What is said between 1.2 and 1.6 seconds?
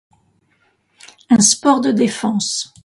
Un